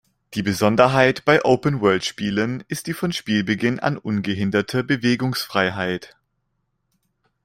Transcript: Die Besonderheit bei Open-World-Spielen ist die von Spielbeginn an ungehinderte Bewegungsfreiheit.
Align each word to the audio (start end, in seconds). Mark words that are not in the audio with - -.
Die 0.33 0.41
Besonderheit 0.41 1.25
bei 1.25 1.45
Open-World-Spielen 1.45 2.63
ist 2.67 2.87
die 2.87 2.93
von 2.95 3.11
Spielbeginn 3.13 3.79
an 3.79 3.99
ungehinderte 3.99 4.83
Bewegungsfreiheit. 4.83 6.17